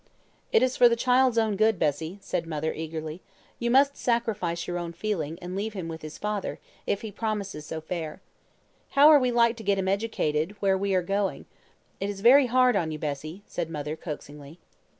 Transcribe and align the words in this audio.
"'It 0.51 0.63
is 0.63 0.75
for 0.75 0.89
the 0.89 0.95
child's 0.95 1.37
own 1.37 1.55
good, 1.55 1.77
Bessie,' 1.77 2.17
said 2.23 2.47
mother, 2.47 2.73
eagerly. 2.73 3.21
'You 3.59 3.69
must 3.69 3.95
sacrifice 3.95 4.65
your 4.65 4.79
own 4.79 4.93
feeling, 4.93 5.37
and 5.43 5.55
leave 5.55 5.73
him 5.73 5.87
with 5.87 6.01
his 6.01 6.17
father, 6.17 6.57
if 6.87 7.01
he 7.03 7.11
promises 7.11 7.67
so 7.67 7.81
fair. 7.81 8.19
How 8.97 9.09
are 9.09 9.19
we 9.19 9.29
like 9.29 9.55
to 9.57 9.63
get 9.63 9.77
him 9.77 9.87
educated 9.87 10.53
where 10.59 10.75
we 10.75 10.95
are 10.95 11.03
going? 11.03 11.45
It 11.99 12.09
is 12.09 12.21
very 12.21 12.47
hard 12.47 12.75
on 12.75 12.89
you, 12.91 12.97
Bessie,' 12.97 13.43
said 13.45 13.69
mother, 13.69 13.95
coaxingly. 13.95 14.57